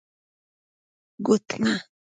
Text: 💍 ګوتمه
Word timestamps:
💍 0.03 0.03
ګوتمه 1.25 1.73